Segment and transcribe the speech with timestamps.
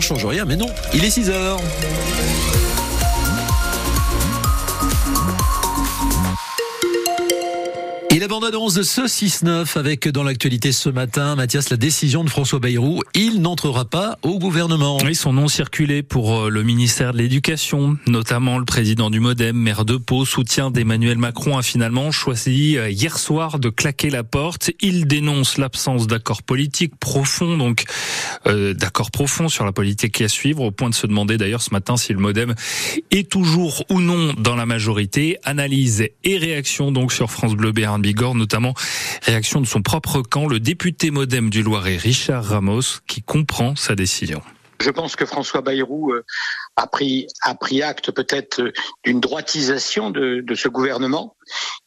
[0.00, 0.44] change rien.
[0.44, 1.60] Mais non, il est 6 heures.
[8.14, 12.30] Et la bande-annonce de ce 6-9 avec dans l'actualité ce matin, Mathias, la décision de
[12.30, 14.98] François Bayrou, il n'entrera pas au gouvernement.
[15.04, 19.56] Oui, son nom circulé pour euh, le ministère de l'Éducation, notamment le président du Modem,
[19.56, 24.22] maire de Pau, soutien d'Emmanuel Macron, a finalement choisi euh, hier soir de claquer la
[24.22, 24.70] porte.
[24.80, 27.82] Il dénonce l'absence d'accord politique profond, donc
[28.46, 31.70] euh, d'accord profond sur la politique à suivre, au point de se demander d'ailleurs ce
[31.72, 32.54] matin si le Modem
[33.10, 35.36] est toujours ou non dans la majorité.
[35.42, 38.74] Analyse et réaction donc sur France Bleu Béarn Bigorre, notamment
[39.22, 43.94] réaction de son propre camp, le député modem du Loiret, Richard Ramos, qui comprend sa
[43.94, 44.42] décision.
[44.78, 46.26] Je pense que François Bayrou euh,
[46.76, 48.72] a pris, a pris acte peut-être euh,
[49.04, 51.36] d'une droitisation de, de, ce gouvernement.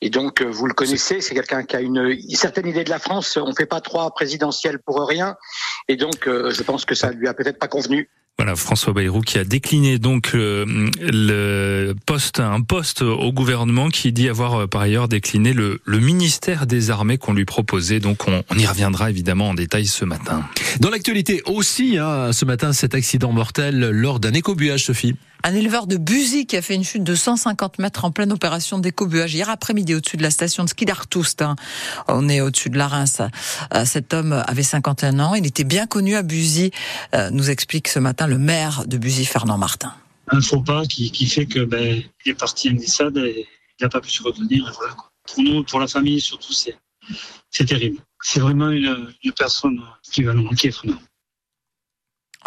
[0.01, 2.97] Et donc, euh, vous le connaissez, c'est quelqu'un qui a une, certaine idée de la
[2.97, 3.37] France.
[3.37, 5.35] On ne fait pas trois présidentielles pour rien.
[5.87, 8.09] Et donc, je pense que ça lui a peut-être pas convenu.
[8.39, 10.63] Voilà, François Bayrou qui a décliné donc le,
[10.99, 16.67] le, poste, un poste au gouvernement qui dit avoir euh, par ailleurs décliné le, ministère
[16.67, 17.99] des Armées qu'on lui proposait.
[17.99, 20.47] Donc on, on, y reviendra évidemment en détail ce matin.
[20.79, 25.15] Dans l'actualité aussi, hein, ce matin, cet accident mortel lors d'un écobuage, Sophie.
[25.47, 28.79] Un éleveur de Buzy qui a fait une chute de 150 mètres en pleine opération
[28.79, 31.41] d'écobuage hier après-midi au-dessus de la station de ski d'Artoust.
[31.41, 31.55] Hein.
[32.09, 33.21] On est au-dessus de la Reims.
[33.73, 35.35] Euh, cet homme avait 51 ans.
[35.35, 36.71] Il était bien connu à Buzy,
[37.13, 39.93] euh, nous explique ce matin le maire de Buzy, Fernand Martin.
[40.27, 43.47] Un faux pas qui, fait que ben, il est parti à Nissade et
[43.79, 44.77] il n'a pas pu se retenir.
[45.27, 48.01] Pour nous, pour la famille surtout, c'est terrible.
[48.21, 49.79] C'est vraiment une, une personne
[50.11, 50.99] qui va nous manquer vraiment.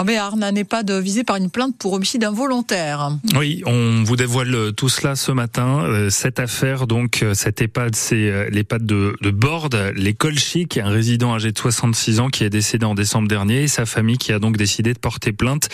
[0.01, 3.19] En Béarn, n'est pas de visé par une plainte pour homicide involontaire.
[3.37, 5.85] Oui, on vous dévoile tout cela ce matin.
[5.85, 10.79] Euh, cette affaire, donc, euh, cette EHPAD, c'est euh, l'EHPAD de, de Borde, l'école chic,
[10.79, 14.17] un résident âgé de 66 ans qui est décédé en décembre dernier et sa famille
[14.17, 15.69] qui a donc décidé de porter plainte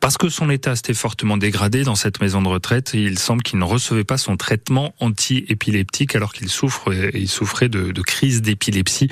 [0.00, 2.94] parce que son état s'était fortement dégradé dans cette maison de retraite.
[2.94, 7.68] Et il semble qu'il ne recevait pas son traitement anti-épileptique alors qu'il souffre, il souffrait
[7.68, 9.08] de, de crise d'épilepsie.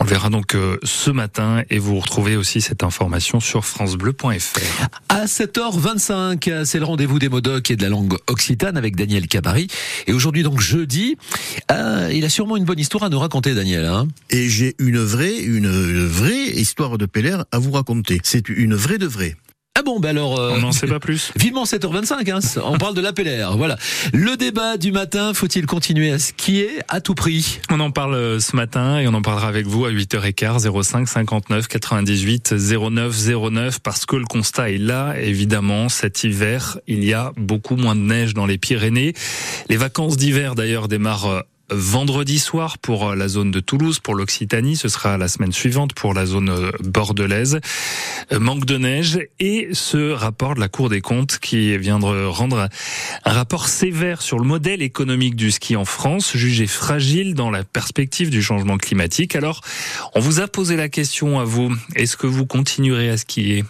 [0.00, 4.88] On le verra donc ce matin et vous retrouvez aussi cette information sur France francebleu.fr.
[5.08, 9.66] À 7h25, c'est le rendez-vous des modocs et de la langue occitane avec Daniel Cabari.
[10.06, 11.16] Et aujourd'hui, donc jeudi,
[11.70, 13.84] euh, il a sûrement une bonne histoire à nous raconter, Daniel.
[13.86, 15.68] Hein et j'ai une vraie, une
[16.06, 18.20] vraie histoire de Peller à vous raconter.
[18.22, 19.36] C'est une vraie de vraie.
[19.82, 20.38] Ah bon, ben alors...
[20.38, 21.32] Euh, on n'en sait pas plus.
[21.36, 23.76] Vivement 7h25, hein, on parle de l'APLR, voilà.
[24.12, 27.58] Le débat du matin, faut-il continuer à skier à tout prix?
[27.68, 31.08] On en parle euh, ce matin et on en parlera avec vous à 8h15, 05
[31.08, 37.12] 59 98 09 09, parce que le constat est là, évidemment, cet hiver, il y
[37.12, 39.14] a beaucoup moins de neige dans les Pyrénées.
[39.68, 41.40] Les vacances d'hiver, d'ailleurs, démarrent euh,
[41.74, 44.76] vendredi soir pour euh, la zone de Toulouse, pour l'Occitanie.
[44.76, 47.60] Ce sera la semaine suivante pour la zone euh, bordelaise.
[48.32, 52.68] Euh, manque de neige et ce rapport de la Cour des comptes qui vient rendre
[53.24, 57.64] un rapport sévère sur le modèle économique du ski en France, jugé fragile dans la
[57.64, 59.36] perspective du changement climatique.
[59.36, 59.60] Alors,
[60.14, 61.72] on vous a posé la question à vous.
[61.94, 63.64] Est-ce que vous continuerez à skier?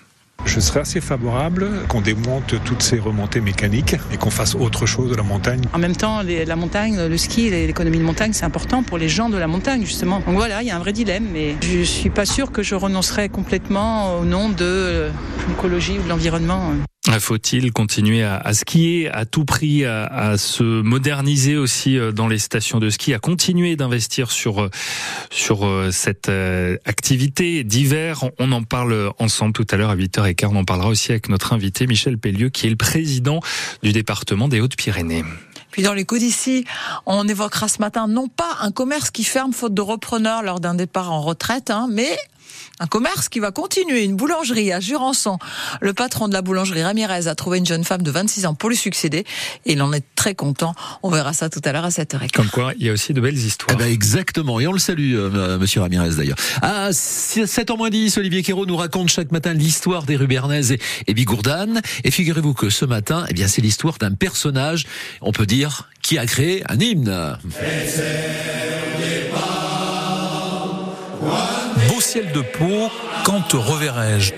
[0.44, 5.10] Je serais assez favorable qu'on démonte toutes ces remontées mécaniques et qu'on fasse autre chose
[5.10, 5.62] de la montagne.
[5.72, 9.30] En même temps, la montagne, le ski, l'économie de montagne, c'est important pour les gens
[9.30, 10.20] de la montagne, justement.
[10.26, 12.74] Donc voilà, il y a un vrai dilemme, mais je suis pas sûr que je
[12.74, 15.08] renoncerai complètement au nom de
[15.48, 16.72] l'écologie ou de l'environnement.
[17.18, 22.38] Faut-il continuer à, skier à tout prix, à, à, se moderniser aussi euh, dans les
[22.38, 24.70] stations de ski, à continuer d'investir sur euh,
[25.28, 26.30] sur euh, cette
[26.84, 28.22] activité d'hiver?
[28.38, 30.46] On en parle ensemble tout à l'heure à 8h15.
[30.52, 33.40] On en parlera aussi avec notre invité Michel Pellieu, qui est le président
[33.82, 35.24] du département des Hautes-Pyrénées.
[35.72, 36.66] Puis dans l'écho d'ici,
[37.06, 40.74] on évoquera ce matin non pas un commerce qui ferme faute de repreneurs lors d'un
[40.74, 42.16] départ en retraite, hein, mais
[42.80, 45.38] un commerce qui va continuer, une boulangerie à Jurançon.
[45.80, 48.70] Le patron de la boulangerie Ramirez a trouvé une jeune femme de 26 ans pour
[48.70, 49.24] lui succéder
[49.66, 50.74] et il en est très content.
[51.02, 52.30] On verra ça tout à l'heure à 7h15.
[52.32, 53.76] Comme quoi, il y a aussi de belles histoires.
[53.78, 56.38] Eh ben exactement, et on le salue, euh, monsieur Ramirez d'ailleurs.
[56.60, 61.82] À 7h 10, Olivier Quérault nous raconte chaque matin l'histoire des Rubernaises et, et Bigourdane.
[62.04, 64.86] Et figurez-vous que ce matin, eh bien, c'est l'histoire d'un personnage,
[65.20, 67.38] on peut dire, qui a créé un hymne.
[72.12, 72.90] Ciel de peau,
[73.24, 74.34] quand te reverrai-je?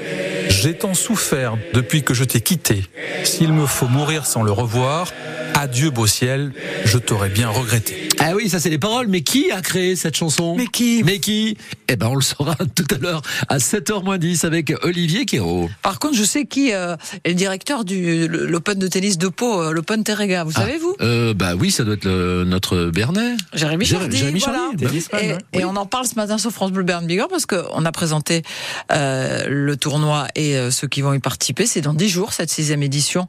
[0.48, 2.84] J'ai tant souffert depuis que je t'ai quitté.
[3.24, 5.08] S'il me faut mourir sans le revoir,
[5.56, 6.52] adieu beau ciel,
[6.84, 8.03] je t'aurais bien regretté.
[8.26, 9.08] Ah oui, ça c'est les paroles.
[9.08, 12.54] Mais qui a créé cette chanson Mais qui Mais qui Eh ben, on le saura
[12.74, 15.68] tout à l'heure à 7h 10 avec Olivier Quérault.
[15.82, 19.28] Par contre, je sais qui euh, est le directeur du le- l'Open de tennis de
[19.28, 20.42] Pau, euh, l'Open Terrega.
[20.44, 23.36] Vous savez vous Euh, bah oui, ça doit être le- notre Bernet.
[23.52, 24.70] Jérémy Jéré- Chardy, Jérémy voilà.
[24.80, 27.84] Chardy, Et, et on en parle ce matin sur France Bleu Bern Bigorre parce qu'on
[27.84, 28.42] a présenté
[28.90, 31.66] euh, le tournoi et euh, ceux qui vont y participer.
[31.66, 33.26] C'est dans 10 jours, cette sixième édition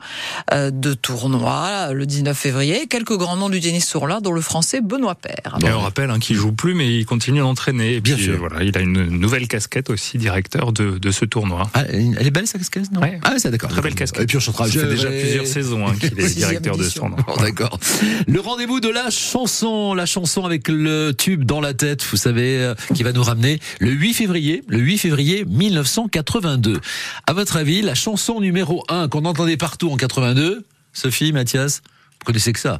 [0.54, 2.88] euh, de tournoi, le 19 février.
[2.88, 5.58] Quelques grands noms du tennis sont là, dont le français Benoît Paire.
[5.62, 8.00] Et on rappelle hein, qu'il joue plus, mais il continue d'entraîner.
[8.00, 8.38] Bien puis, sûr.
[8.38, 11.70] Voilà, il a une nouvelle casquette aussi, directeur de, de ce tournoi.
[11.74, 13.02] Ah, elle est belle sa casquette, non?
[13.02, 13.20] Ouais.
[13.24, 13.70] Ah ouais, c'est d'accord.
[13.70, 14.24] Très belle casquette.
[14.24, 14.68] Et puis on chantera.
[14.68, 17.20] Ça fait déjà plusieurs saisons hein, qu'il est directeur de ce tournoi.
[17.26, 17.80] Bon, d'accord.
[18.28, 22.62] Le rendez-vous de la chanson, la chanson avec le tube dans la tête, vous savez,
[22.62, 26.80] euh, qui va nous ramener le 8 février, le 8 février 1982.
[27.28, 31.82] À votre avis, la chanson numéro 1 qu'on entendait partout en 82, Sophie, Mathias,
[32.20, 32.80] vous connaissez que ça?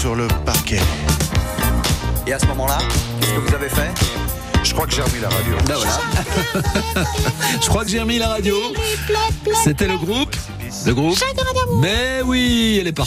[0.00, 0.80] Sur le parquet.
[2.26, 2.78] Et à ce moment-là,
[3.20, 3.90] qu'est-ce que vous avez fait?
[4.62, 5.54] Je crois que j'ai remis la radio.
[5.66, 7.04] Ben voilà.
[7.60, 8.56] Je crois que j'ai remis la radio.
[9.62, 10.34] C'était le groupe?
[10.86, 11.18] Le groupe?
[11.82, 13.06] Mais oui, elle est partie.